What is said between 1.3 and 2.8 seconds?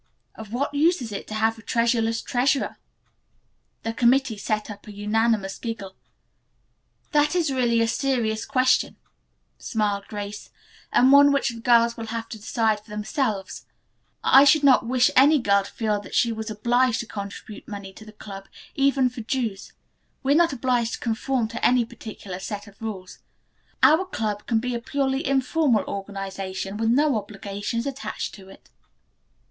have a treasureless treasurer?"